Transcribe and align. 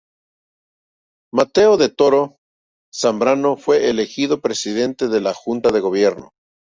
Mateo 1.31 1.77
de 1.77 1.87
Toro 1.89 2.35
Zambrano 2.91 3.55
fue 3.55 3.91
elegido 3.91 4.41
presidente 4.41 5.07
de 5.07 5.21
la 5.21 5.35
Junta 5.35 5.69
de 5.69 5.79
Gobierno. 5.79 6.31